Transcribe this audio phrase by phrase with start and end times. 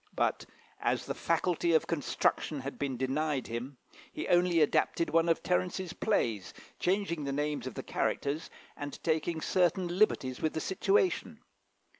[0.15, 0.47] But,
[0.79, 3.77] as the faculty of construction had been denied him,
[4.11, 9.41] he only adapted one of Terence's plays, changing the names of the characters, and taking
[9.41, 11.37] certain liberties with the situations.